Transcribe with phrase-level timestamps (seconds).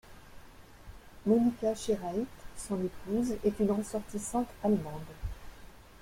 [1.27, 2.25] Monika Cheraït,
[2.57, 5.05] son épouse, est une ressortissante allemande.